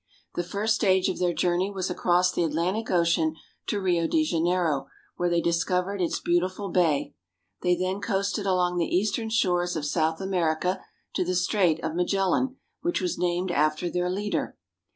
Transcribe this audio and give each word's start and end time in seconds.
The 0.33 0.41
first 0.43 0.73
stage 0.73 1.09
of 1.09 1.19
their 1.19 1.31
journey 1.31 1.69
was 1.69 1.91
across 1.91 2.31
the 2.31 2.43
Atlantic 2.43 2.89
Ocean 2.89 3.35
to 3.67 3.79
Rio 3.79 4.07
de 4.07 4.23
Janeiro, 4.23 4.87
where 5.17 5.29
they 5.29 5.41
discovered 5.41 6.01
its 6.01 6.19
beautiful 6.19 6.69
bay. 6.71 7.13
They 7.61 7.75
then 7.75 8.01
coasted 8.01 8.47
along 8.47 8.77
the 8.79 8.95
eastern 8.95 9.29
shores 9.29 9.75
of 9.75 9.85
South 9.85 10.19
America 10.19 10.83
to 11.13 11.23
the 11.23 11.35
Strait 11.35 11.83
of 11.83 11.93
Magellan, 11.93 12.55
which 12.81 12.99
was 12.99 13.19
named 13.19 13.51
after 13.51 13.91
their 13.91 14.09
leader. 14.09 14.57